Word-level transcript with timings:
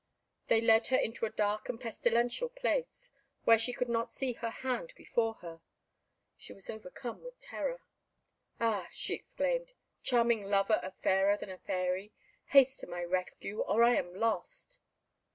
They 0.47 0.61
led 0.61 0.87
her 0.87 0.97
into 0.97 1.27
a 1.27 1.31
dark 1.31 1.69
and 1.69 1.79
pestilential 1.79 2.49
place, 2.49 3.11
where 3.43 3.59
she 3.59 3.71
could 3.71 3.87
not 3.87 4.09
see 4.09 4.33
her 4.33 4.49
hand 4.49 4.93
before 4.97 5.35
her. 5.45 5.61
She 6.35 6.53
was 6.53 6.71
overcome 6.71 7.21
with 7.23 7.39
terror. 7.39 7.83
"Ah!" 8.59 8.87
she 8.89 9.13
exclaimed, 9.13 9.73
"charming 10.01 10.45
lover 10.45 10.77
of 10.81 10.95
Fairer 11.03 11.37
than 11.37 11.51
a 11.51 11.59
Fairy, 11.59 12.13
haste 12.45 12.79
to 12.79 12.87
my 12.87 13.03
rescue, 13.03 13.59
or 13.61 13.83
I 13.83 13.93
am 13.93 14.15
lost!" 14.15 14.79